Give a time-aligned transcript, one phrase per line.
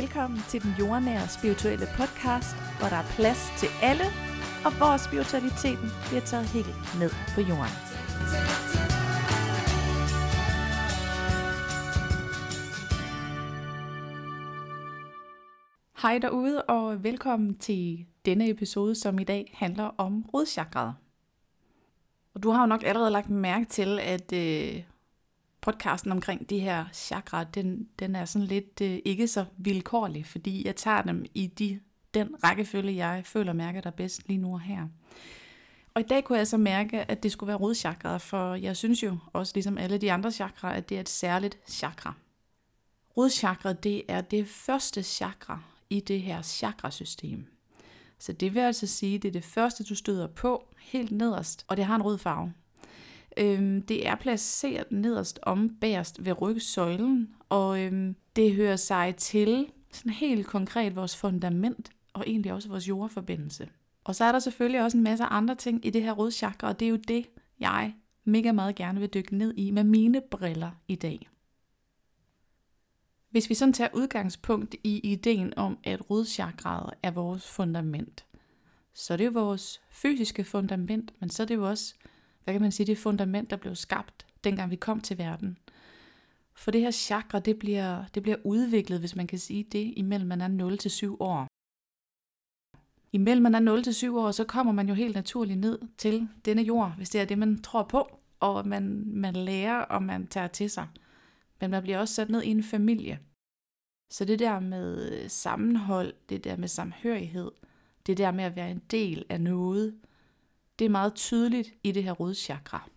[0.00, 4.04] Velkommen til den jordnære spirituelle podcast, hvor der er plads til alle,
[4.64, 7.76] og hvor spiritualiteten bliver taget helt ned på jorden.
[16.02, 20.94] Hej derude, og velkommen til denne episode, som i dag handler om rodchakraet.
[22.34, 24.82] Og du har jo nok allerede lagt mærke til, at øh,
[25.66, 30.66] podcasten omkring de her chakra, den, den er sådan lidt øh, ikke så vilkårlig, fordi
[30.66, 31.80] jeg tager dem i de,
[32.14, 34.88] den rækkefølge, jeg føler mærker der bedst lige nu og her.
[35.94, 39.02] Og i dag kunne jeg så mærke, at det skulle være rodchakraet, for jeg synes
[39.02, 42.14] jo også ligesom alle de andre chakra, at det er et særligt chakra.
[43.16, 47.46] Rodchakret, det er det første chakra i det her chakrasystem.
[48.18, 51.64] Så det vil altså sige, at det er det første, du støder på helt nederst,
[51.68, 52.52] og det har en rød farve.
[53.36, 59.66] Øhm, det er placeret nederst om bagerst ved rygsøjlen, og øhm, det hører sig til
[59.92, 63.68] sådan helt konkret vores fundament, og egentlig også vores jordforbindelse.
[64.04, 66.80] Og så er der selvfølgelig også en masse andre ting i det her rodchakra, og
[66.80, 67.26] det er jo det,
[67.60, 71.28] jeg mega meget gerne vil dykke ned i med mine briller i dag.
[73.30, 78.26] Hvis vi sådan tager udgangspunkt i ideen om, at rodchakraet er vores fundament,
[78.94, 81.94] så er det jo vores fysiske fundament, men så er det jo også
[82.46, 85.58] hvad kan man sige, det fundament, der blev skabt, dengang vi kom til verden.
[86.54, 90.28] For det her chakra, det bliver, det bliver udviklet, hvis man kan sige det, imellem
[90.28, 91.46] man er 0 til 7 år.
[93.12, 96.28] Imellem man er 0 til 7 år, så kommer man jo helt naturligt ned til
[96.44, 100.26] denne jord, hvis det er det, man tror på, og man, man lærer, og man
[100.26, 100.88] tager til sig.
[101.60, 103.18] Men man bliver også sat ned i en familie.
[104.12, 107.50] Så det der med sammenhold, det der med samhørighed,
[108.06, 110.00] det der med at være en del af noget,
[110.78, 112.88] det er meget tydeligt i det her rodchakra.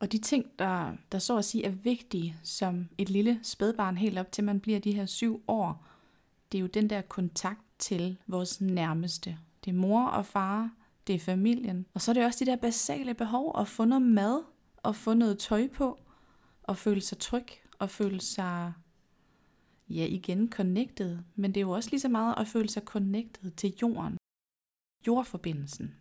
[0.00, 4.18] Og de ting, der, der så at sige er vigtige som et lille spædbarn helt
[4.18, 5.86] op til man bliver de her syv år,
[6.52, 9.38] det er jo den der kontakt til vores nærmeste.
[9.64, 10.70] Det er mor og far,
[11.06, 11.86] det er familien.
[11.94, 14.42] Og så er det også de der basale behov at få noget mad,
[14.76, 15.98] og få noget tøj på,
[16.62, 17.46] og føle sig tryg,
[17.78, 18.72] og føle sig,
[19.88, 21.18] ja igen, connected.
[21.34, 24.16] Men det er jo også lige så meget at føle sig connected til jorden.
[25.06, 25.94] Jordforbindelsen.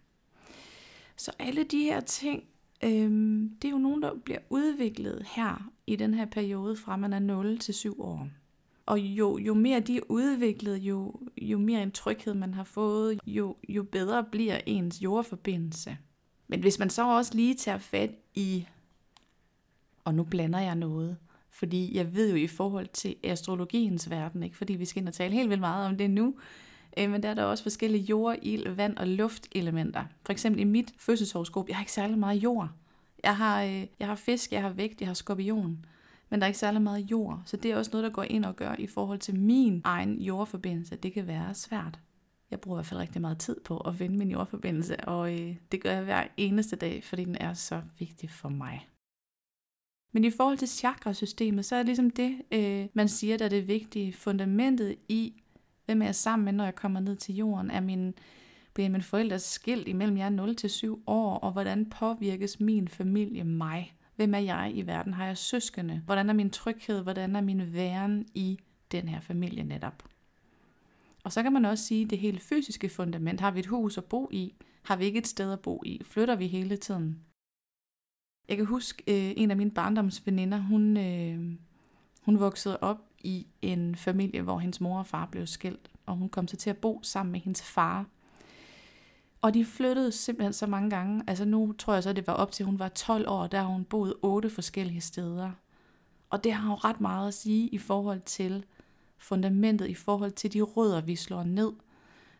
[1.20, 2.44] Så alle de her ting,
[2.84, 7.14] øhm, det er jo nogen, der bliver udviklet her i den her periode fra man
[7.14, 8.28] er 0 til 7 år.
[8.86, 13.20] Og jo, jo mere de er udviklet, jo, jo mere en tryghed man har fået,
[13.28, 15.98] jo, jo bedre bliver ens jordforbindelse.
[16.48, 18.68] Men hvis man så også lige tager fat i,
[20.04, 21.18] og nu blander jeg noget,
[21.52, 25.14] fordi jeg ved jo i forhold til astrologiens verden, ikke fordi vi skal ind og
[25.14, 26.36] tale helt vildt meget om det nu,
[26.98, 30.04] Øh, men der er der også forskellige jord, ild, vand og luftelementer.
[30.26, 32.70] For eksempel i mit fødselshoroskop, jeg har ikke særlig meget jord.
[33.24, 35.86] Jeg har, øh, jeg har fisk, jeg har vægt, jeg har skorpion.
[36.30, 37.42] Men der er ikke særlig meget jord.
[37.46, 40.20] Så det er også noget, der går ind og gør i forhold til min egen
[40.22, 40.96] jordforbindelse.
[40.96, 42.00] Det kan være svært.
[42.52, 45.56] Jeg bruger i hvert fald rigtig meget tid på at vende min jordforbindelse, og øh,
[45.72, 48.88] det gør jeg hver eneste dag, fordi den er så vigtig for mig.
[50.12, 53.50] Men i forhold til chakrasystemet, så er det ligesom det, øh, man siger, der er
[53.50, 55.34] det vigtige fundamentet i
[55.90, 57.72] Hvem er jeg sammen med, når jeg kommer ned til jorden?
[57.72, 58.14] Er min,
[58.74, 61.38] bliver mine forældre skilt imellem jeg er 0 til 7 år?
[61.38, 63.96] Og hvordan påvirkes min familie mig?
[64.16, 65.14] Hvem er jeg i verden?
[65.14, 66.02] Har jeg søskende?
[66.06, 67.04] Hvordan er min tryghed?
[67.04, 68.60] Hvordan er min væren i
[68.92, 70.04] den her familie netop?
[71.24, 73.98] Og så kan man også sige, at det helt fysiske fundament, har vi et hus
[73.98, 74.56] at bo i?
[74.84, 76.02] Har vi ikke et sted at bo i?
[76.06, 77.20] Flytter vi hele tiden?
[78.50, 81.56] Jeg kan huske, øh, en af mine barndomsveninder, hun, øh,
[82.22, 86.30] hun voksede op i en familie, hvor hendes mor og far blev skilt, og hun
[86.30, 88.06] kom så til at bo sammen med hendes far.
[89.42, 91.24] Og de flyttede simpelthen så mange gange.
[91.28, 93.48] Altså nu tror jeg så, at det var op til, at hun var 12 år,
[93.48, 95.52] der har hun boet otte forskellige steder.
[96.30, 98.66] Og det har jo ret meget at sige i forhold til
[99.18, 101.72] fundamentet, i forhold til de rødder, vi slår ned.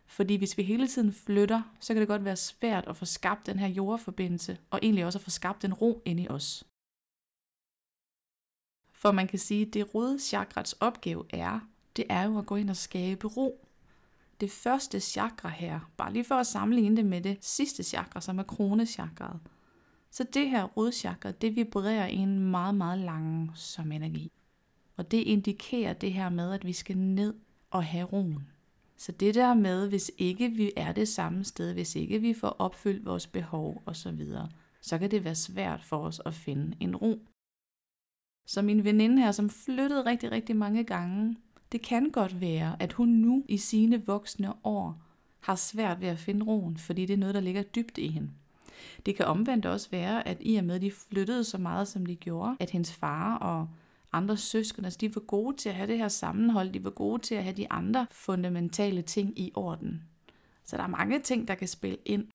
[0.06, 3.46] Fordi hvis vi hele tiden flytter, så kan det godt være svært at få skabt
[3.46, 6.64] den her jordforbindelse, og egentlig også at få skabt en ro ind i os.
[9.00, 11.60] For man kan sige, at det røde chakrats opgave er,
[11.96, 13.66] det er jo at gå ind og skabe ro.
[14.40, 18.38] Det første chakra her, bare lige for at sammenligne det med det sidste chakra, som
[18.38, 19.40] er kronechakraet.
[20.10, 24.32] Så det her røde chakra, det vibrerer i en meget, meget langsom energi.
[24.96, 27.34] Og det indikerer det her med, at vi skal ned
[27.70, 28.48] og have roen.
[28.96, 32.56] Så det der med, hvis ikke vi er det samme sted, hvis ikke vi får
[32.58, 34.26] opfyldt vores behov osv.,
[34.80, 37.26] så kan det være svært for os at finde en ro.
[38.50, 41.36] Så min veninde her, som flyttede rigtig, rigtig mange gange,
[41.72, 45.02] det kan godt være, at hun nu i sine voksne år
[45.40, 48.30] har svært ved at finde roen, fordi det er noget, der ligger dybt i hende.
[49.06, 52.06] Det kan omvendt også være, at i og med, at de flyttede så meget, som
[52.06, 53.68] de gjorde, at hendes far og
[54.12, 54.86] andre søskende.
[54.86, 56.70] Altså, de var gode til at have det her sammenhold.
[56.70, 60.02] De var gode til at have de andre fundamentale ting i orden.
[60.64, 62.26] Så der er mange ting, der kan spille ind.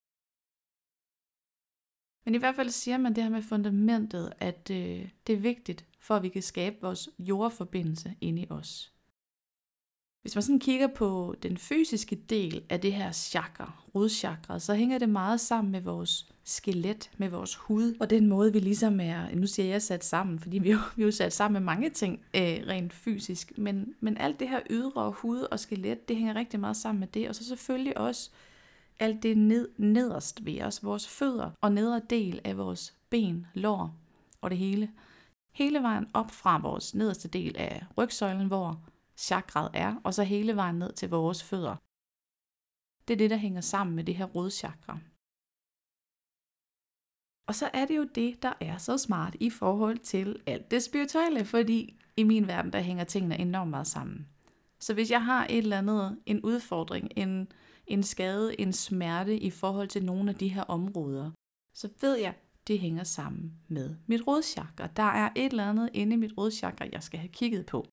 [2.26, 5.84] Men i hvert fald siger man det her med fundamentet, at øh, det er vigtigt,
[6.00, 8.92] for at vi kan skabe vores jordforbindelse inde i os.
[10.22, 14.98] Hvis man sådan kigger på den fysiske del af det her chakra, rodchakra, så hænger
[14.98, 19.34] det meget sammen med vores skelet, med vores hud, og den måde, vi ligesom er,
[19.34, 21.66] nu siger jeg sat sammen, fordi vi er jo, vi er jo sat sammen med
[21.74, 26.16] mange ting øh, rent fysisk, men, men alt det her ydre hud og skelet, det
[26.16, 28.30] hænger rigtig meget sammen med det, og så selvfølgelig også
[28.98, 33.94] alt det ned, nederst ved os, vores fødder og nedre del af vores ben, lår
[34.40, 34.92] og det hele.
[35.52, 38.80] Hele vejen op fra vores nederste del af rygsøjlen, hvor
[39.16, 41.76] chakraet er, og så hele vejen ned til vores fødder.
[43.08, 44.98] Det er det, der hænger sammen med det her rodchakra.
[47.48, 50.82] Og så er det jo det, der er så smart i forhold til alt det
[50.82, 54.28] spirituelle, fordi i min verden, der hænger tingene enormt meget sammen.
[54.78, 57.52] Så hvis jeg har et eller andet, en udfordring, en,
[57.86, 61.30] en skade, en smerte i forhold til nogle af de her områder,
[61.74, 62.34] så ved jeg,
[62.66, 64.86] det hænger sammen med mit rodchakra.
[64.86, 67.86] Der er et eller andet inde i mit rodchakra, jeg skal have kigget på.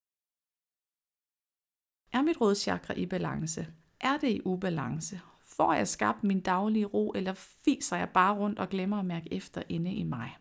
[2.13, 3.67] Er mit rodchakra i balance?
[3.99, 5.21] Er det i ubalance?
[5.41, 9.33] Får jeg skabt min daglige ro, eller fiser jeg bare rundt og glemmer at mærke
[9.33, 10.37] efter inde i mig?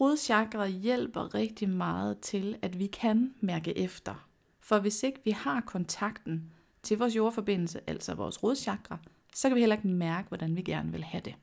[0.00, 4.28] Rådchakra hjælper rigtig meget til, at vi kan mærke efter.
[4.60, 8.98] For hvis ikke vi har kontakten til vores jordforbindelse, altså vores rodchakra,
[9.34, 11.34] så kan vi heller ikke mærke, hvordan vi gerne vil have det.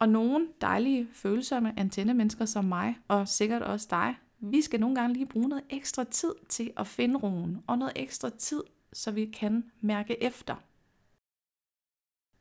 [0.00, 5.14] Og nogle dejlige, følsomme antennemennesker som mig, og sikkert også dig, vi skal nogle gange
[5.14, 8.62] lige bruge noget ekstra tid til at finde roen, og noget ekstra tid,
[8.92, 10.56] så vi kan mærke efter.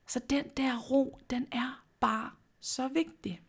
[0.07, 3.41] Så den der ro, den er bare så vigtig.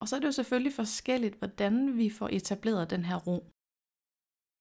[0.00, 3.52] Og så er det jo selvfølgelig forskelligt, hvordan vi får etableret den her ro.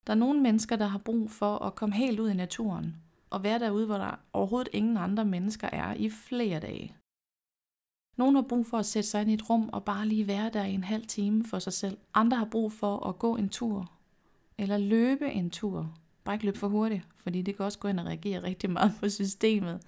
[0.08, 2.96] Der er nogle mennesker, der har brug for at komme helt ud i naturen
[3.30, 6.96] og være derude, hvor der overhovedet ingen andre mennesker er i flere dage.
[8.18, 10.50] Nogle har brug for at sætte sig ind i et rum og bare lige være
[10.50, 11.98] der i en halv time for sig selv.
[12.14, 13.92] Andre har brug for at gå en tur
[14.58, 15.94] eller løbe en tur.
[16.24, 18.94] Bare ikke løbe for hurtigt, fordi det kan også gå ind og reagere rigtig meget
[19.00, 19.82] på systemet.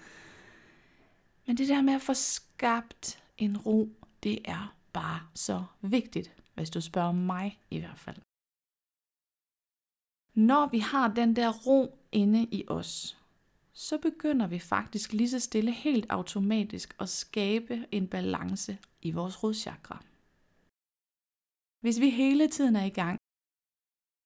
[1.47, 3.89] Men det der med at få skabt en ro,
[4.23, 8.17] det er bare så vigtigt, hvis du spørger mig i hvert fald.
[10.47, 13.17] Når vi har den der ro inde i os,
[13.73, 19.43] så begynder vi faktisk lige så stille helt automatisk at skabe en balance i vores
[19.43, 20.03] rodchakra.
[21.81, 23.17] Hvis vi hele tiden er i gang,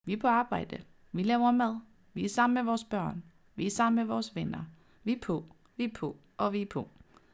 [0.06, 1.80] vi er på arbejde, vi laver mad,
[2.13, 3.24] vi er sammen med vores børn,
[3.56, 4.63] vi er sammen med vores venner,
[5.04, 6.89] vi er på, vi er på og vi er på.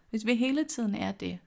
[0.09, 1.39] Hvis vi hele tiden er det,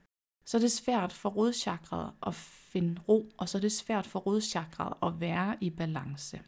[0.45, 4.19] så er det svært for rodchakraet at finde ro, og så er det svært for
[4.19, 6.41] rodchakraet at være i balance.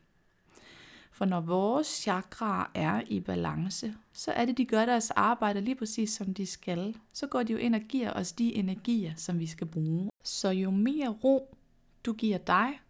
[1.15, 5.75] For når vores chakra er i balance, så er det, de gør deres arbejde lige
[5.75, 6.97] præcis som de skal.
[7.13, 10.11] Så går de jo ind og giver os de energier, som vi skal bruge.
[10.25, 11.57] Så jo mere ro
[12.05, 12.81] du giver dig,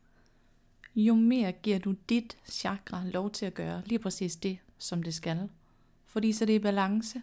[0.96, 5.14] jo mere giver du dit chakra lov til at gøre lige præcis det, som det
[5.14, 5.48] skal.
[6.06, 7.22] Fordi så det er i balance.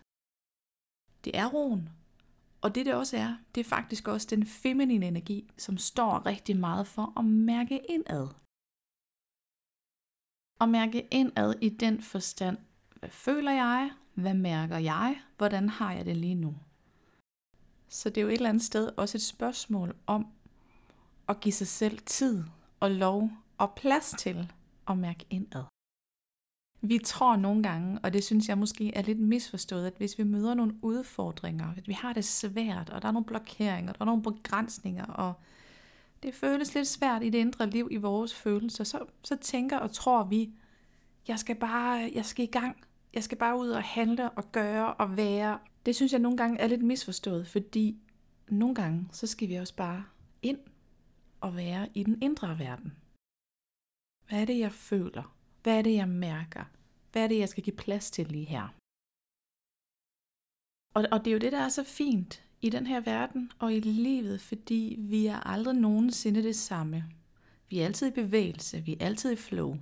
[1.25, 1.89] Det er roen.
[2.61, 6.57] Og det det også er, det er faktisk også den feminine energi, som står rigtig
[6.57, 8.27] meget for at mærke indad
[10.61, 12.57] og mærke indad i den forstand.
[12.95, 13.91] Hvad føler jeg?
[14.13, 15.21] Hvad mærker jeg?
[15.37, 16.55] Hvordan har jeg det lige nu?
[17.87, 20.27] Så det er jo et eller andet sted også et spørgsmål om
[21.29, 22.43] at give sig selv tid
[22.79, 24.51] og lov og plads til
[24.87, 25.63] at mærke indad.
[26.81, 30.23] Vi tror nogle gange, og det synes jeg måske er lidt misforstået, at hvis vi
[30.23, 34.05] møder nogle udfordringer, at vi har det svært, og der er nogle blokeringer, der er
[34.05, 35.33] nogle begrænsninger, og
[36.23, 39.91] det føles lidt svært i det indre liv, i vores følelser, så, så tænker og
[39.91, 40.53] tror vi,
[41.27, 42.83] jeg skal bare, jeg skal i gang.
[43.13, 45.59] Jeg skal bare ud og handle og gøre og være.
[45.85, 48.01] Det synes jeg nogle gange er lidt misforstået, fordi
[48.49, 50.05] nogle gange, så skal vi også bare
[50.41, 50.59] ind
[51.41, 52.97] og være i den indre verden.
[54.27, 55.35] Hvad er det, jeg føler?
[55.63, 56.63] Hvad er det, jeg mærker?
[57.11, 58.67] Hvad er det, jeg skal give plads til lige her?
[60.95, 63.73] Og, og det er jo det, der er så fint i den her verden og
[63.73, 67.05] i livet, fordi vi er aldrig nogensinde det samme.
[67.69, 69.77] Vi er altid i bevægelse, vi er altid i flow.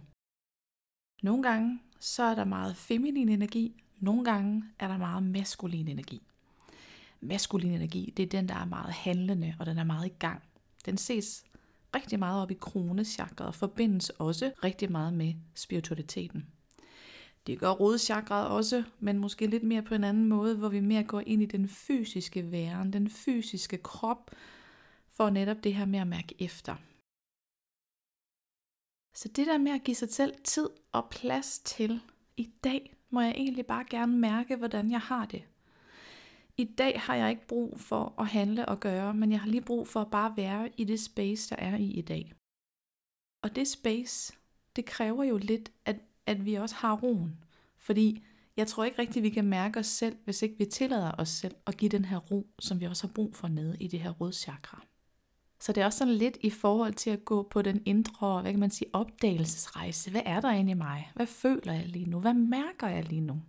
[1.24, 6.21] Nogle gange så er der meget feminin energi, nogle gange er der meget maskulin energi.
[7.21, 10.43] Maskulin energi, det er den, der er meget handlende, og den er meget i gang.
[10.86, 11.43] Den ses
[11.95, 16.48] rigtig meget op i kronechakret og forbindes også rigtig meget med spiritualiteten.
[17.50, 21.03] Det gør rodchakret også, men måske lidt mere på en anden måde, hvor vi mere
[21.03, 24.32] går ind i den fysiske væren, den fysiske krop,
[25.12, 26.75] for netop det her med at mærke efter.
[29.15, 32.01] Så det der med at give sig selv tid og plads til,
[32.38, 35.44] i dag må jeg egentlig bare gerne mærke, hvordan jeg har det.
[36.58, 39.62] I dag har jeg ikke brug for at handle og gøre, men jeg har lige
[39.62, 42.34] brug for at bare være i det space, der er i i dag.
[43.44, 44.34] Og det space,
[44.75, 45.96] det kræver jo lidt, at,
[46.29, 47.38] at vi også har roen.
[47.77, 48.24] Fordi
[48.57, 51.55] jeg tror ikke rigtigt, vi kan mærke os selv, hvis ikke vi tillader os selv
[51.67, 54.12] at give den her ro, som vi også har brug for nede i det her
[54.12, 54.83] rødchakra.
[55.59, 58.51] Så det er også sådan lidt i forhold til at gå på den indre, hvad
[58.51, 60.12] kan man sige, opdagelsesrejse.
[60.12, 61.12] Hvad er der inde i mig?
[61.15, 62.19] Hvad føler jeg lige nu?
[62.19, 63.41] Hvad mærker jeg lige nu?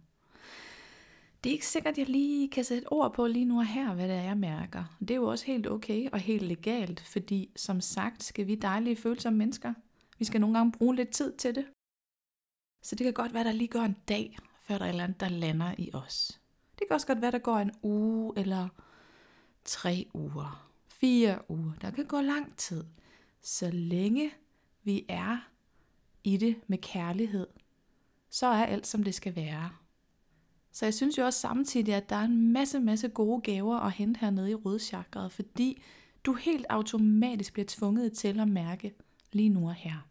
[1.44, 3.94] Det er ikke sikkert, at jeg lige kan sætte ord på lige nu og her,
[3.94, 4.84] hvad det er, jeg mærker.
[5.00, 8.96] Det er jo også helt okay og helt legalt, fordi som sagt skal vi dejlige
[8.96, 9.74] følsomme mennesker.
[10.18, 11.64] Vi skal nogle gange bruge lidt tid til det.
[12.82, 15.04] Så det kan godt være, der lige går en dag, før der er et eller
[15.04, 16.40] andet, der lander i os.
[16.78, 18.68] Det kan også godt være, der går en uge eller
[19.64, 21.72] tre uger, fire uger.
[21.80, 22.84] Der kan gå lang tid.
[23.42, 24.30] Så længe
[24.82, 25.48] vi er
[26.24, 27.46] i det med kærlighed,
[28.30, 29.70] så er alt, som det skal være.
[30.72, 33.92] Så jeg synes jo også samtidig, at der er en masse, masse gode gaver at
[33.92, 35.82] hente hernede i rødchakret, fordi
[36.24, 38.94] du helt automatisk bliver tvunget til at mærke
[39.32, 40.09] lige nu og her.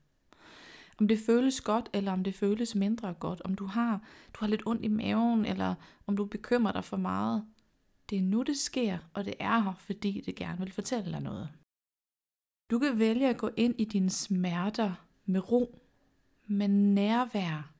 [1.00, 4.01] Om det føles godt, eller om det føles mindre godt, om du har,
[4.34, 5.75] du har lidt ondt i maven, eller
[6.08, 7.46] om du bekymrer dig for meget.
[8.10, 11.22] Det er nu, det sker, og det er her, fordi det gerne vil fortælle dig
[11.22, 11.50] noget.
[12.72, 14.94] Du kan vælge at gå ind i dine smerter
[15.25, 15.82] med ro,
[16.48, 17.72] med nærvær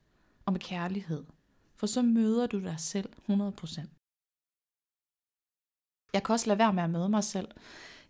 [0.46, 1.24] og med kærlighed–
[1.80, 3.80] for så møder du dig selv 100%.
[6.12, 7.48] Jeg kan også lade være med at møde mig selv.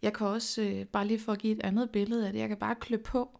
[0.03, 2.49] Jeg kan også, øh, bare lige for at give et andet billede af det, jeg
[2.49, 3.40] kan bare klø på.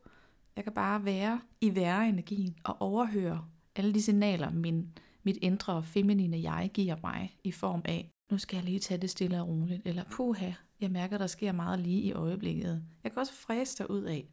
[0.61, 3.45] Jeg kan bare være i være-energien og overhøre
[3.77, 8.57] alle de signaler, min, mit indre feminine jeg giver mig i form af, nu skal
[8.57, 12.01] jeg lige tage det stille og roligt, eller puha, jeg mærker, der sker meget lige
[12.01, 12.85] i øjeblikket.
[13.05, 14.29] Jeg kan også fræse ud af.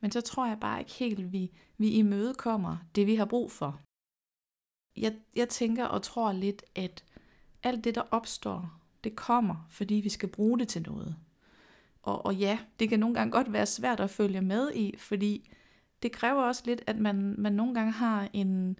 [0.00, 3.80] Men så tror jeg bare ikke helt, vi, vi imødekommer det, vi har brug for
[4.96, 7.04] jeg, jeg tænker og tror lidt, at
[7.62, 11.16] alt det, der opstår, det kommer, fordi vi skal bruge det til noget.
[12.06, 15.50] Og, og ja, det kan nogle gange godt være svært at følge med i, fordi
[16.02, 18.78] det kræver også lidt, at man, man nogle gange har en,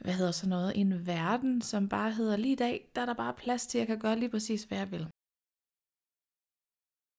[0.00, 3.14] hvad hedder så noget, en verden, som bare hedder, lige i dag, der er der
[3.14, 5.06] bare plads til, at jeg kan gøre lige præcis, hvad jeg vil.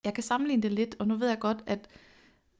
[0.06, 1.88] Jeg kan sammenligne det lidt, og nu ved jeg godt, at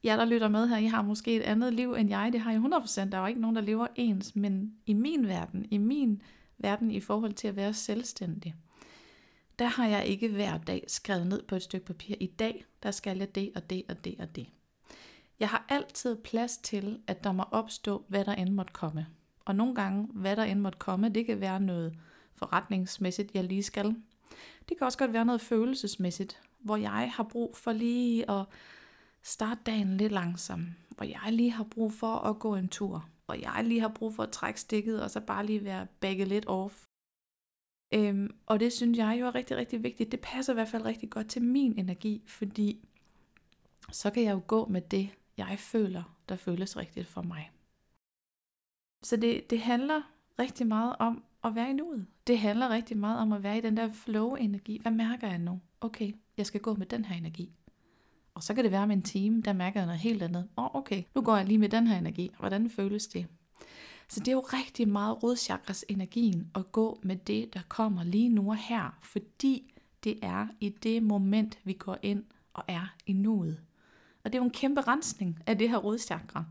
[0.04, 2.32] jer, der lytter med her, I har måske et andet liv end jeg.
[2.32, 3.10] Det har jeg 100%.
[3.10, 4.36] Der er jo ikke nogen, der lever ens.
[4.36, 6.22] Men i min verden, i min
[6.58, 8.54] verden i forhold til at være selvstændig,
[9.58, 12.14] der har jeg ikke hver dag skrevet ned på et stykke papir.
[12.20, 14.46] I dag, der skal jeg det og det og det og det.
[15.40, 19.06] Jeg har altid plads til, at der må opstå, hvad der end måtte komme.
[19.44, 21.98] Og nogle gange, hvad der end måtte komme, det kan være noget
[22.34, 23.96] forretningsmæssigt, jeg lige skal.
[24.68, 28.44] Det kan også godt være noget følelsesmæssigt, hvor jeg har brug for lige at
[29.22, 33.34] starte dagen lidt langsomt, hvor jeg lige har brug for at gå en tur, hvor
[33.34, 36.46] jeg lige har brug for at trække stikket, og så bare lige være bagget lidt
[36.46, 36.87] off.
[37.94, 40.12] Øhm, og det synes jeg jo er rigtig, rigtig vigtigt.
[40.12, 42.88] Det passer i hvert fald rigtig godt til min energi, fordi
[43.92, 47.50] så kan jeg jo gå med det, jeg føler, der føles rigtigt for mig.
[49.02, 50.02] Så det, det handler
[50.38, 52.06] rigtig meget om at være i nuet.
[52.26, 54.78] Det handler rigtig meget om at være i den der flow-energi.
[54.82, 55.60] Hvad mærker jeg nu?
[55.80, 57.52] Okay, jeg skal gå med den her energi.
[58.34, 60.48] Og så kan det være med en time, der mærker jeg noget helt andet.
[60.56, 62.30] Åh, oh, okay, nu går jeg lige med den her energi.
[62.38, 63.26] Hvordan føles det?
[64.10, 68.28] Så det er jo rigtig meget rodchakras energien at gå med det, der kommer lige
[68.28, 69.74] nu og her, fordi
[70.04, 72.24] det er i det moment, vi går ind
[72.54, 73.60] og er i nuet.
[74.24, 76.44] Og det er jo en kæmpe rensning af det her rodchakra.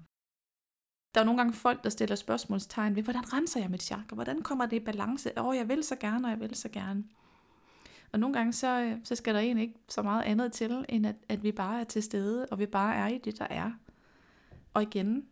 [1.15, 4.15] Der er nogle gange folk, der stiller spørgsmålstegn ved, hvordan renser jeg mit chakra?
[4.15, 5.39] Hvordan kommer det i balance?
[5.39, 7.03] Åh, oh, jeg vil så gerne, og jeg vil så gerne.
[8.11, 11.07] Og nogle gange, så, øh, så skal der egentlig ikke så meget andet til, end
[11.07, 13.71] at, at vi bare er til stede, og vi bare er i det, der er.
[14.73, 15.27] Og igen,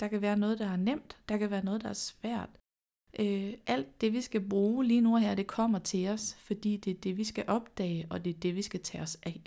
[0.00, 2.50] der kan være noget, der er nemt, der kan være noget, der er svært.
[3.18, 6.90] Øh, alt det, vi skal bruge lige nu her, det kommer til os, fordi det
[6.90, 9.42] er det, vi skal opdage, og det er det, vi skal tage os af.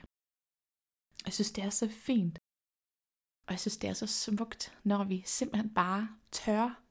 [1.26, 2.40] Jeg synes, det er så fint,
[3.48, 6.82] og jeg synes, det er så smukt, når vi simpelthen bare tør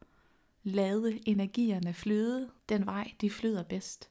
[0.63, 4.11] lade energierne flyde den vej, de flyder bedst.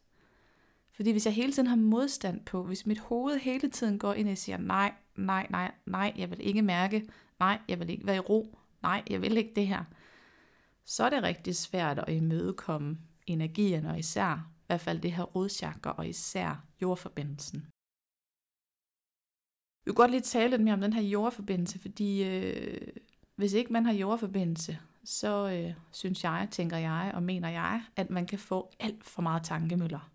[0.91, 4.29] Fordi hvis jeg hele tiden har modstand på, hvis mit hoved hele tiden går ind
[4.29, 8.15] og siger, nej, nej, nej, nej, jeg vil ikke mærke, nej, jeg vil ikke være
[8.15, 9.83] i ro, nej, jeg vil ikke det her,
[10.85, 15.23] så er det rigtig svært at imødekomme energierne, og især i hvert fald det her
[15.23, 17.59] rodchakra, og især jordforbindelsen.
[19.85, 22.87] Vi vil godt lige tale lidt mere om den her jordforbindelse, fordi øh,
[23.35, 28.09] hvis ikke man har jordforbindelse, så øh, synes jeg, tænker jeg og mener jeg, at
[28.09, 30.11] man kan få alt for meget tankemøller.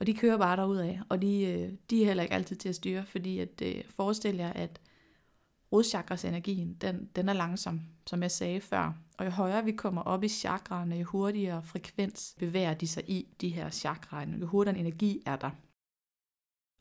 [0.00, 2.74] Og de kører bare af, og de, øh, de er heller ikke altid til at
[2.74, 4.80] styre, fordi at, øh, forestil jer, at
[5.72, 8.92] rodchakras energien, den, den er langsom, som jeg sagde før.
[9.18, 13.28] Og jo højere vi kommer op i chakraerne, jo hurtigere frekvens bevæger de sig i
[13.40, 15.50] de her chakraer, jo hurtigere energi er der.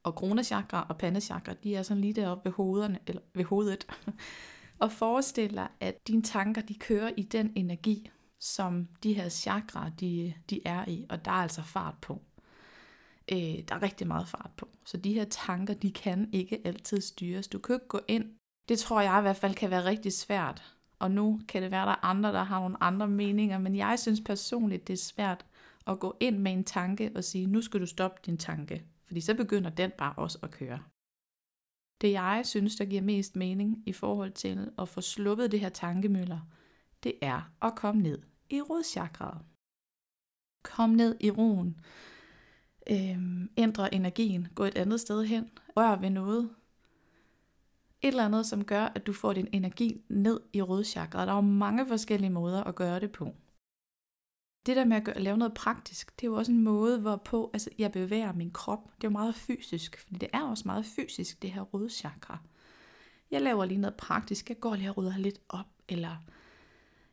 [0.04, 3.88] Og kronachakra og pandechakra, de er sådan lige deroppe ved, hovederne, eller ved hovedet.
[4.84, 9.90] og forestil dig, at dine tanker, de kører i den energi, som de her chakraer,
[9.90, 12.22] de, de er i, og der er altså fart på.
[13.32, 14.68] Øh, der er rigtig meget fart på.
[14.86, 17.48] Så de her tanker, de kan ikke altid styres.
[17.48, 18.26] Du kan ikke gå ind.
[18.72, 20.76] Det tror jeg i hvert fald kan være rigtig svært.
[21.00, 23.76] Og nu kan det være, at der er andre, der har nogle andre meninger, men
[23.76, 25.46] jeg synes personligt, det er svært
[25.88, 28.86] at gå ind med en tanke og sige, nu skal du stoppe din tanke.
[29.06, 30.80] Fordi så begynder den bare også at køre.
[32.02, 35.70] Det jeg synes, der giver mest mening i forhold til at få sluppet det her
[35.70, 36.40] tankemøller,
[37.04, 39.42] det er at komme ned i rådchakraet.
[40.64, 41.80] Kom ned i roen.
[42.90, 44.48] Øhm, ændre energien.
[44.56, 45.50] Gå et andet sted hen.
[45.78, 46.50] Rør ved noget.
[48.02, 51.28] Et eller andet, som gør, at du får din energi ned i rodchakraet.
[51.28, 53.36] Der er jo mange forskellige måder at gøre det på.
[54.66, 57.00] Det der med at, gøre, at lave noget praktisk, det er jo også en måde,
[57.00, 58.84] hvorpå altså, jeg bevæger min krop.
[58.96, 62.38] Det er jo meget fysisk, fordi det er også meget fysisk, det her rodchakra.
[63.32, 64.50] Jeg laver lige noget praktisk.
[64.50, 66.16] Jeg går lige og rydder lidt op, eller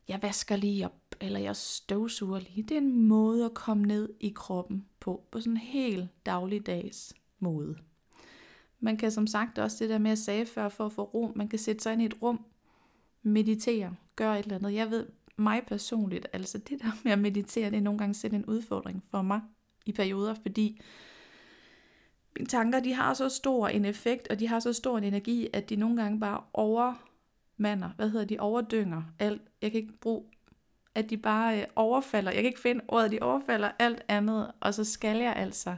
[0.09, 2.63] jeg vasker lige op, eller jeg støvsuger lige.
[2.63, 7.15] Det er en måde at komme ned i kroppen på, på sådan en helt dagligdags
[7.39, 7.77] måde.
[8.81, 11.33] Man kan som sagt også det der med at sige før, for at få ro,
[11.37, 12.45] man kan sætte sig ind i et rum,
[13.23, 14.75] meditere, gøre et eller andet.
[14.75, 15.07] Jeg ved
[15.37, 19.05] mig personligt, altså det der med at meditere, det er nogle gange selv en udfordring
[19.11, 19.41] for mig
[19.87, 20.81] i perioder, fordi
[22.37, 25.49] mine tanker, de har så stor en effekt, og de har så stor en energi,
[25.53, 29.43] at de nogle gange bare overmander, hvad hedder de, overdynger alt.
[29.63, 30.25] Jeg kan ikke bruge,
[30.95, 34.75] at de bare øh, overfalder, jeg kan ikke finde ordet, de overfalder alt andet, og
[34.75, 35.77] så skal jeg altså.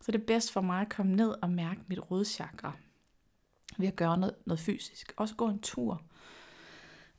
[0.00, 2.72] Så det er bedst for mig at komme ned og mærke mit rådchakra
[3.78, 5.12] ved at gøre noget, noget fysisk.
[5.16, 6.02] Også gå en tur.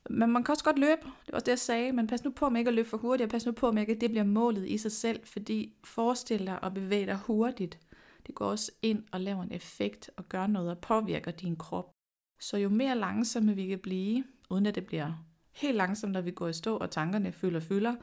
[0.09, 2.31] Men man kan også godt løbe, det var også det, jeg sagde, men pas nu
[2.31, 4.09] på med ikke at løbe for hurtigt, og pas nu på med ikke, at det
[4.09, 7.79] bliver målet i sig selv, fordi forestil dig at bevæge dig hurtigt.
[8.27, 11.91] Det går også ind og laver en effekt og gør noget og påvirker din krop.
[12.39, 16.31] Så jo mere langsomme vi kan blive, uden at det bliver helt langsomt, når vi
[16.31, 17.95] går i stå, og tankerne fylder fylder,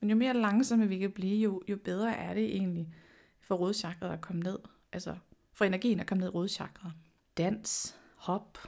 [0.00, 2.94] men jo mere langsomme vi kan blive, jo, jo bedre er det egentlig
[3.44, 4.58] for rådchakret at komme ned.
[4.92, 5.16] Altså
[5.52, 6.92] for energien at komme ned i rådchakret.
[7.36, 8.58] Dans, hop,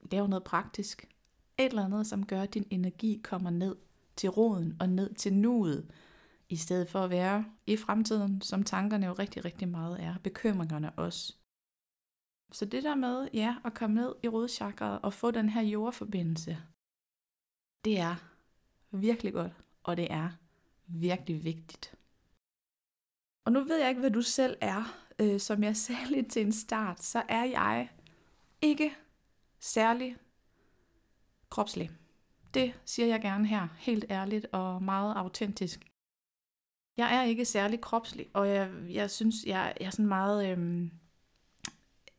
[0.00, 1.08] lav noget praktisk.
[1.58, 3.76] Et eller andet, som gør, at din energi kommer ned
[4.16, 5.90] til roden og ned til nuet,
[6.48, 10.14] i stedet for at være i fremtiden, som tankerne jo rigtig, rigtig meget er.
[10.24, 11.34] Bekymringerne også.
[12.52, 16.58] Så det der med, ja, at komme ned i rådchakret og få den her jordforbindelse,
[17.84, 18.16] det er
[18.90, 20.30] virkelig godt, og det er
[20.86, 21.94] virkelig vigtigt.
[23.44, 24.96] Og nu ved jeg ikke, hvad du selv er.
[25.18, 27.88] Øh, som jeg sagde lidt til en start, så er jeg
[28.62, 28.96] ikke
[29.60, 30.16] særlig
[31.50, 31.90] kropslig.
[32.54, 35.90] Det siger jeg gerne her, helt ærligt og meget autentisk.
[36.96, 40.50] Jeg er ikke særlig kropslig, og jeg, jeg synes, jeg, jeg er sådan meget...
[40.50, 40.90] Øhm,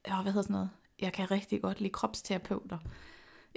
[0.03, 0.69] hvad hedder sådan noget?
[0.99, 2.77] Jeg kan rigtig godt lide kropsterapeuter.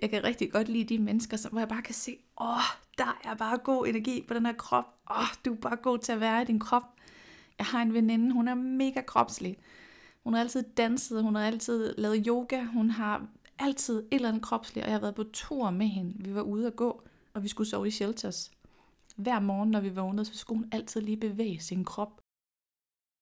[0.03, 2.63] Jeg kan rigtig godt lide de mennesker, som, hvor jeg bare kan se, åh,
[2.99, 4.85] der er bare god energi på den her krop.
[5.11, 6.94] Åh, du er bare god til at være i din krop.
[7.59, 9.59] Jeg har en veninde, hun er mega kropslig.
[10.25, 13.27] Hun har altid danset, hun har altid lavet yoga, hun har
[13.59, 16.25] altid et eller andet kropslig, og jeg har været på tur med hende.
[16.25, 17.03] Vi var ude at gå,
[17.35, 18.51] og vi skulle sove i shelters.
[19.17, 22.21] Hver morgen, når vi vågnede, så skulle hun altid lige bevæge sin krop.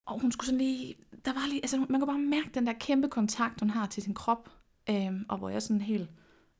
[0.06, 2.72] Og hun skulle sådan lige, der var lige, altså man kunne bare mærke den der
[2.72, 4.50] kæmpe kontakt, hun har til sin krop.
[4.90, 6.10] Øhm, og hvor jeg sådan helt,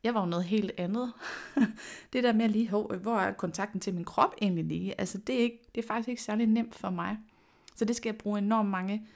[0.02, 1.12] jeg var jo noget helt andet.
[2.12, 5.00] det der med at lige, hvor er kontakten til min krop egentlig lige?
[5.00, 7.18] Altså det er, ikke, det er faktisk ikke særlig nemt for mig.
[7.74, 9.06] Så det skal jeg bruge enormt mange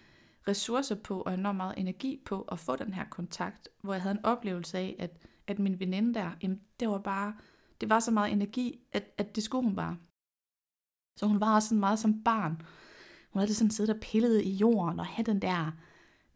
[0.48, 4.16] ressourcer på, og enormt meget energi på at få den her kontakt, hvor jeg havde
[4.18, 5.10] en oplevelse af, at,
[5.46, 7.34] at min veninde der, jamen, det var bare,
[7.80, 9.96] det var så meget energi, at, at det skulle hun bare.
[11.16, 12.62] Så hun var også sådan meget som barn.
[13.30, 15.72] Hun havde sådan siddet og pillet i jorden og havde den der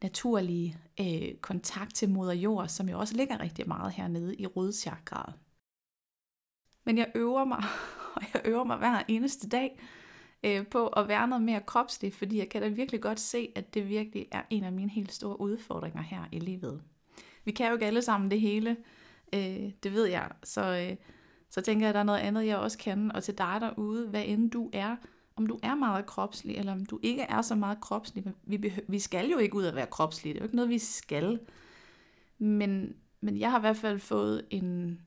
[0.02, 5.34] naturlige øh, kontakt til moder jord, som jo også ligger rigtig meget hernede i rodchakraet.
[6.84, 7.62] Men jeg øver mig,
[8.16, 9.80] og jeg øver mig hver eneste dag
[10.44, 13.74] øh, på at være noget mere kropsligt, fordi jeg kan da virkelig godt se, at
[13.74, 16.82] det virkelig er en af mine helt store udfordringer her i livet.
[17.44, 18.76] Vi kan jo ikke alle sammen det hele,
[19.32, 20.96] øh, det ved jeg, så, øh,
[21.50, 24.08] så tænker jeg, at der er noget andet, jeg også kan, og til dig derude,
[24.08, 24.96] hvad end du er,
[25.36, 28.24] om du er meget kropslig, eller om du ikke er så meget kropslig.
[28.42, 30.78] Vi, vi skal jo ikke ud at være kropslige, det er jo ikke noget, vi
[30.78, 31.40] skal.
[32.38, 35.00] Men, men jeg har i hvert fald fået en,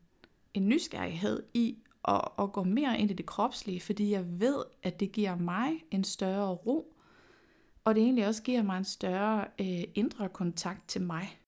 [0.53, 4.99] en nysgerrighed i at, at gå mere ind i det kropslige, fordi jeg ved, at
[4.99, 6.95] det giver mig en større ro,
[7.85, 11.39] Og det egentlig også giver mig en større øh, indre kontakt til mig.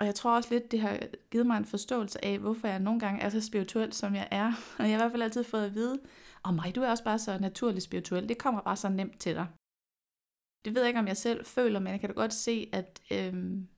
[0.00, 0.98] Og jeg tror også lidt, det har
[1.30, 4.52] givet mig en forståelse af, hvorfor jeg nogle gange er så spirituel, som jeg er.
[4.78, 6.00] Og jeg har i hvert fald altid fået at vide,
[6.42, 8.28] og mig, du er også bare så naturligt spirituel.
[8.28, 9.46] Det kommer bare så nemt til dig.
[10.64, 13.00] Det ved jeg ikke, om jeg selv føler, men jeg kan da godt se, at
[13.10, 13.68] øhm,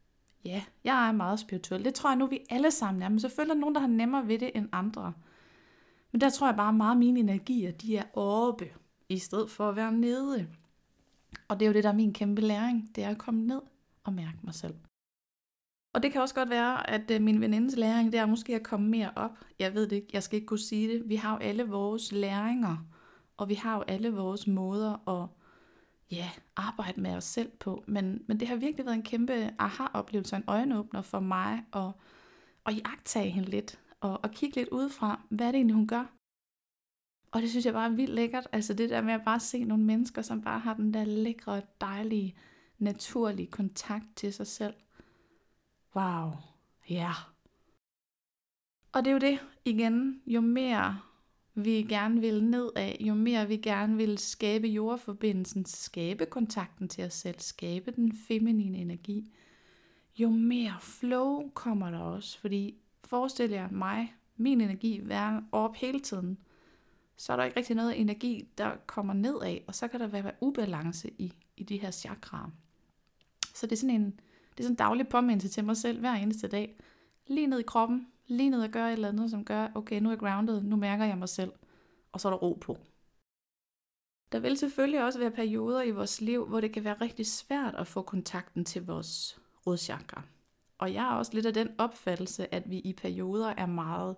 [0.44, 1.84] ja, jeg er meget spirituel.
[1.84, 3.08] Det tror jeg nu, vi alle sammen er.
[3.08, 5.12] Men selvfølgelig er der nogen, der har nemmere ved det end andre.
[6.14, 8.70] Men der tror jeg bare meget, at mine energier, de er oppe,
[9.08, 10.48] i stedet for at være nede.
[11.48, 12.90] Og det er jo det, der er min kæmpe læring.
[12.96, 13.60] Det er at komme ned
[14.04, 14.74] og mærke mig selv.
[15.94, 18.62] Og det kan også godt være, at øh, min venindes læring, det er måske at
[18.62, 19.30] komme mere op.
[19.58, 21.08] Jeg ved det ikke, jeg skal ikke kunne sige det.
[21.08, 22.76] Vi har jo alle vores læringer,
[23.36, 25.28] og vi har jo alle vores måder at
[26.10, 27.84] ja, arbejde med os selv på.
[27.86, 31.90] Men, men det har virkelig været en kæmpe aha-oplevelse, en øjenåbner for mig, at,
[32.66, 36.04] at jagtage hende lidt, og, og kigge lidt udefra, hvad er det egentlig, hun gør?
[37.32, 38.48] Og det synes jeg bare er vildt lækkert.
[38.52, 41.62] Altså det der med at bare se nogle mennesker, som bare har den der lækre,
[41.80, 42.36] dejlige,
[42.78, 44.74] naturlige kontakt til sig selv.
[45.96, 46.30] Wow.
[46.90, 46.94] Ja.
[46.94, 47.14] Yeah.
[48.92, 50.22] Og det er jo det igen.
[50.26, 51.00] Jo mere
[51.54, 57.14] vi gerne vil nedad, jo mere vi gerne vil skabe jordforbindelsen, skabe kontakten til os
[57.14, 59.32] selv, skabe den feminine energi,
[60.18, 62.38] jo mere flow kommer der også.
[62.38, 66.38] Fordi forestil jer mig, min energi være op hele tiden,
[67.16, 70.32] så er der ikke rigtig noget energi, der kommer nedad, og så kan der være
[70.40, 72.50] ubalance i, i de her chakraer.
[73.54, 74.04] Så det er sådan en,
[74.50, 76.76] det er sådan en daglig påmindelse til mig selv hver eneste dag.
[77.26, 80.08] Lige ned i kroppen, lige ned og gøre et eller andet, som gør, okay, nu
[80.08, 81.52] er jeg grounded, nu mærker jeg mig selv,
[82.12, 82.78] og så er der ro på.
[84.32, 87.74] Der vil selvfølgelig også være perioder i vores liv, hvor det kan være rigtig svært
[87.74, 90.22] at få kontakten til vores rodchakra.
[90.84, 94.16] Og jeg er også lidt af den opfattelse, at vi i perioder er meget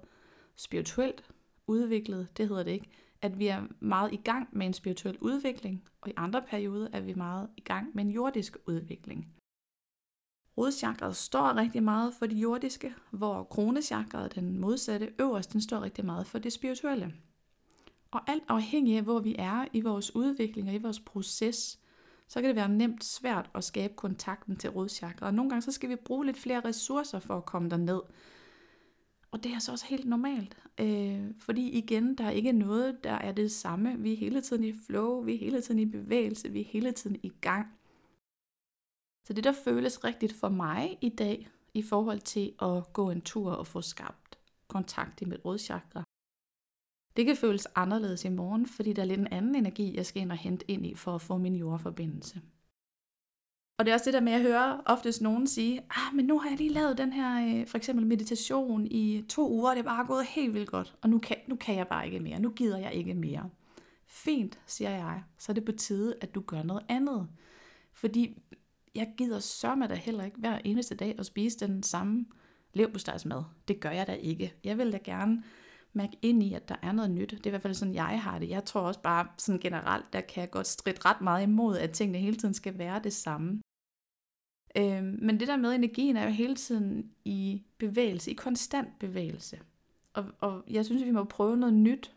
[0.57, 1.25] spirituelt
[1.67, 2.91] udviklet, det hedder det ikke,
[3.23, 7.01] at vi er meget i gang med en spirituel udvikling, og i andre perioder er
[7.01, 9.29] vi meget i gang med en jordisk udvikling.
[10.59, 16.05] Rodchakret står rigtig meget for det jordiske, hvor kronechakret, den modsatte øverst, den står rigtig
[16.05, 17.15] meget for det spirituelle.
[18.11, 21.79] Og alt afhængig af, hvor vi er i vores udvikling og i vores proces,
[22.29, 25.23] så kan det være nemt svært at skabe kontakten til rodchakret.
[25.23, 28.01] Og nogle gange så skal vi bruge lidt flere ressourcer for at komme derned.
[29.31, 30.57] Og det er så også helt normalt.
[30.81, 33.99] Øh, fordi igen, der er ikke noget, der er det samme.
[33.99, 36.93] Vi er hele tiden i flow, vi er hele tiden i bevægelse, vi er hele
[36.93, 37.67] tiden i gang.
[39.27, 43.21] Så det, der føles rigtigt for mig i dag, i forhold til at gå en
[43.21, 46.05] tur og få skabt kontakt i mit rådchakra,
[47.17, 50.23] det kan føles anderledes i morgen, fordi der er lidt en anden energi, jeg skal
[50.23, 52.41] ind og hente ind i for at få min jordforbindelse.
[53.79, 56.25] Og det er også det der med, at jeg hører oftest nogen sige, ah, men
[56.25, 59.77] nu har jeg lige lavet den her, øh, for eksempel meditation i to uger, og
[59.77, 62.21] det er bare gået helt vildt godt, og nu kan, nu kan jeg bare ikke
[62.21, 63.51] mere, nu gider jeg ikke mere.
[64.07, 67.29] Fint, siger jeg, så er det på tide, at du gør noget andet.
[67.93, 68.43] Fordi
[68.95, 72.27] jeg gider sørme da heller ikke hver eneste dag at spise den samme
[72.75, 73.43] levbostadsmad.
[73.69, 74.55] Det gør jeg da ikke.
[74.65, 75.43] Jeg vil da gerne
[75.97, 77.31] mærke ind i, at der er noget nyt.
[77.31, 78.49] Det er i hvert fald sådan, jeg har det.
[78.49, 81.91] Jeg tror også bare sådan generelt, der kan jeg godt stride ret meget imod, at
[81.91, 83.61] tingene hele tiden skal være det samme.
[84.77, 89.59] Øhm, men det der med energien er jo hele tiden i bevægelse, i konstant bevægelse.
[90.15, 92.15] Og, og jeg synes, vi må prøve noget nyt.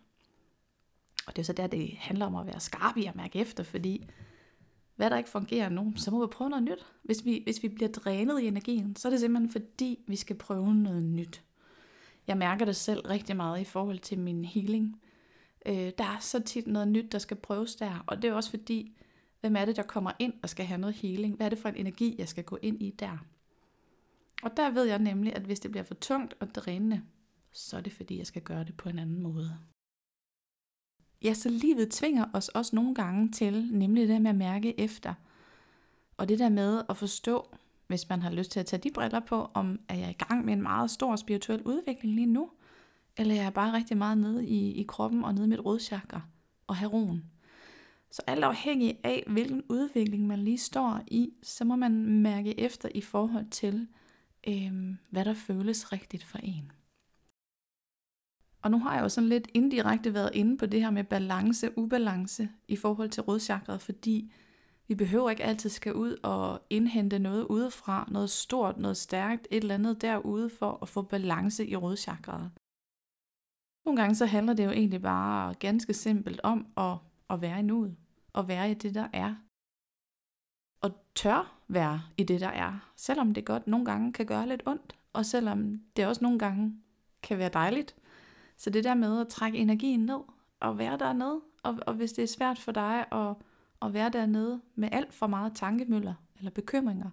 [1.27, 3.63] Og det er så der, det handler om at være skarp i at mærke efter,
[3.63, 4.07] fordi
[4.95, 6.85] hvad der ikke fungerer nu, så må vi prøve noget nyt.
[7.03, 10.35] Hvis vi, hvis vi bliver drænet i energien, så er det simpelthen fordi, vi skal
[10.35, 11.43] prøve noget nyt.
[12.29, 15.01] Jeg mærker det selv rigtig meget i forhold til min healing.
[15.65, 18.49] Øh, der er så tit noget nyt, der skal prøves der, og det er også
[18.49, 18.97] fordi,
[19.41, 21.35] hvem er det, der kommer ind og skal have noget healing?
[21.35, 23.17] Hvad er det for en energi, jeg skal gå ind i der?
[24.43, 27.01] Og der ved jeg nemlig, at hvis det bliver for tungt og drænende,
[27.51, 29.57] så er det fordi, jeg skal gøre det på en anden måde.
[31.23, 34.79] Ja, så livet tvinger os også nogle gange til, nemlig det der med at mærke
[34.79, 35.13] efter.
[36.17, 37.55] Og det der med at forstå,
[37.89, 40.45] hvis man har lyst til at tage de briller på, om er jeg i gang
[40.45, 42.51] med en meget stor spirituel udvikling lige nu,
[43.17, 46.21] eller er jeg bare rigtig meget nede i, i kroppen og nede i mit rådchakra
[46.67, 47.23] og have roen.
[48.11, 52.89] Så alt afhængig af, hvilken udvikling man lige står i, så må man mærke efter
[52.95, 53.87] i forhold til,
[54.47, 56.71] øh, hvad der føles rigtigt for en.
[58.61, 61.77] Og nu har jeg jo sådan lidt indirekte været inde på det her med balance,
[61.77, 64.31] ubalance i forhold til rådchakret, fordi
[64.89, 69.61] vi behøver ikke altid skal ud og indhente noget udefra, noget stort, noget stærkt, et
[69.61, 72.51] eller andet derude for at få balance i rådchakraet.
[73.85, 76.97] Nogle gange så handler det jo egentlig bare ganske simpelt om at,
[77.29, 77.95] at være i nuet,
[78.33, 79.35] og være i det, der er.
[80.81, 84.63] Og tør være i det, der er, selvom det godt nogle gange kan gøre lidt
[84.65, 86.75] ondt, og selvom det også nogle gange
[87.23, 87.95] kan være dejligt.
[88.57, 90.19] Så det der med at trække energien ned
[90.59, 93.35] og være dernede, og, og hvis det er svært for dig at
[93.81, 97.09] at være dernede med alt for meget tankemøller eller bekymringer,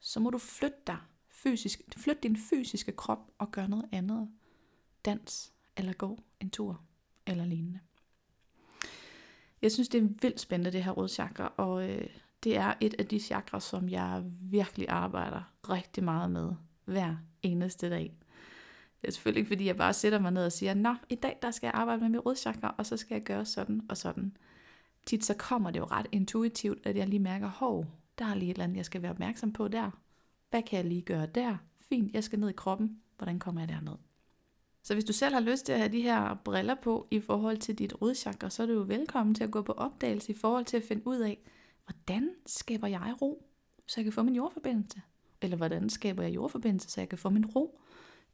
[0.00, 0.98] så må du flytte dig
[1.30, 4.28] fysisk, flytte din fysiske krop og gøre noget andet.
[5.04, 6.80] Dans eller gå en tur
[7.26, 7.80] eller lignende.
[9.62, 12.08] Jeg synes, det er vildt spændende, det her rådchakra, og øh,
[12.44, 16.52] det er et af de chakra, som jeg virkelig arbejder rigtig meget med
[16.84, 18.16] hver eneste dag.
[19.00, 21.38] Det er selvfølgelig ikke, fordi jeg bare sætter mig ned og siger, nå, i dag
[21.42, 24.36] der skal jeg arbejde med mit rådchakra, og så skal jeg gøre sådan og sådan.
[25.06, 27.86] Tit så kommer det jo ret intuitivt, at jeg lige mærker, hov,
[28.18, 29.90] der er lige et eller andet, jeg skal være opmærksom på der.
[30.50, 31.56] Hvad kan jeg lige gøre der?
[31.88, 33.00] Fint, jeg skal ned i kroppen.
[33.16, 33.94] Hvordan kommer jeg derned?
[34.82, 37.58] Så hvis du selv har lyst til at have de her briller på i forhold
[37.58, 40.64] til dit rodchakra, så er du jo velkommen til at gå på opdagelse i forhold
[40.64, 41.38] til at finde ud af,
[41.84, 43.44] hvordan skaber jeg ro,
[43.86, 45.02] så jeg kan få min jordforbindelse?
[45.42, 47.80] Eller hvordan skaber jeg jordforbindelse, så jeg kan få min ro?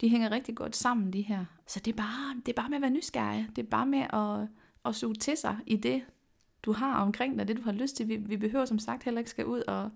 [0.01, 1.45] De hænger rigtig godt sammen, de her.
[1.67, 3.49] Så det er bare, det er bare med at være nysgerrig.
[3.57, 4.49] Det er bare med at,
[4.85, 6.03] at suge til sig i det,
[6.65, 8.09] du har omkring dig, det du har lyst til.
[8.09, 9.91] Vi, vi behøver som sagt heller ikke skal ud og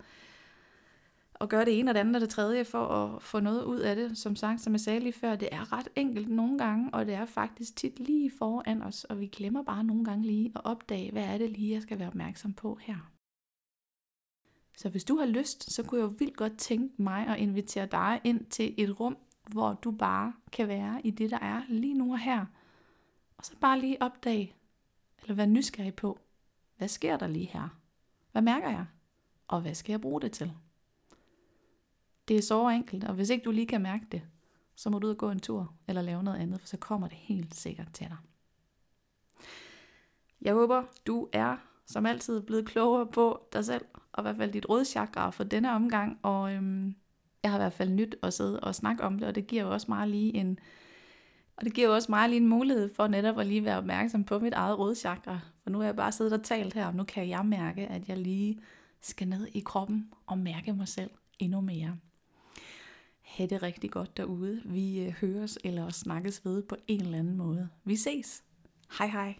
[1.40, 3.78] og gøre det ene og det andet og det tredje for at få noget ud
[3.78, 4.18] af det.
[4.18, 7.14] Som sagt, som jeg sagde lige før, det er ret enkelt nogle gange, og det
[7.14, 11.12] er faktisk tit lige foran os, og vi glemmer bare nogle gange lige at opdage,
[11.12, 13.10] hvad er det lige, jeg skal være opmærksom på her.
[14.76, 17.86] Så hvis du har lyst, så kunne jeg jo vildt godt tænke mig at invitere
[17.86, 19.16] dig ind til et rum,
[19.52, 22.46] hvor du bare kan være i det, der er lige nu og her.
[23.38, 24.54] Og så bare lige opdage,
[25.22, 26.18] eller være nysgerrig på,
[26.78, 27.68] hvad sker der lige her?
[28.32, 28.86] Hvad mærker jeg?
[29.48, 30.52] Og hvad skal jeg bruge det til?
[32.28, 34.22] Det er så enkelt, og hvis ikke du lige kan mærke det,
[34.74, 37.08] så må du ud og gå en tur eller lave noget andet, for så kommer
[37.08, 38.16] det helt sikkert til dig.
[40.42, 44.52] Jeg håber, du er som altid blevet klogere på dig selv, og i hvert fald
[44.52, 46.94] dit rådchakra for denne omgang, og øhm,
[47.42, 49.62] jeg har i hvert fald nyt at sidde og snakke om det, og det giver
[49.62, 50.58] jo også meget lige en,
[51.56, 54.24] og det giver jo også mig lige en mulighed for netop at lige være opmærksom
[54.24, 55.40] på mit eget rådchakra.
[55.68, 58.08] Og nu er jeg bare siddet og talt her, og nu kan jeg mærke, at
[58.08, 58.58] jeg lige
[59.00, 61.96] skal ned i kroppen og mærke mig selv endnu mere.
[63.20, 64.62] Ha' det rigtig godt derude.
[64.64, 67.68] Vi øh, høres eller snakkes ved på en eller anden måde.
[67.84, 68.44] Vi ses.
[68.98, 69.34] Hej hej.